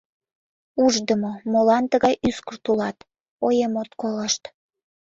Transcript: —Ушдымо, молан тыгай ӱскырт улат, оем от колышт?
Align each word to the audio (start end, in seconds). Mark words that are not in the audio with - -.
—Ушдымо, 0.83 1.31
молан 1.51 1.83
тыгай 1.91 2.15
ӱскырт 2.29 2.63
улат, 2.71 2.97
оем 3.45 3.73
от 3.81 3.89
колышт? 4.01 4.43